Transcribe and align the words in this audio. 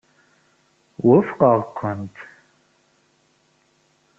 Wufqeɣ-kent. 1.05 2.15